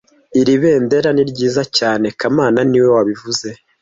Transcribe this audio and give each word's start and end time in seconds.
Iri 0.39 0.53
bendera 0.61 1.09
ni 1.13 1.23
ryiza 1.29 1.63
cyane 1.77 2.07
kamana 2.19 2.59
niwe 2.69 2.89
wabivuze 2.95 3.47